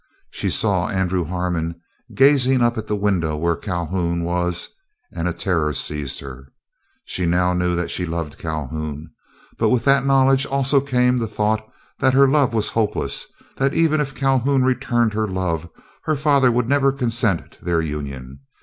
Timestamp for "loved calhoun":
8.07-9.11